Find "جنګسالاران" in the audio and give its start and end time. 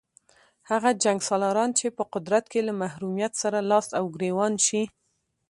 1.03-1.69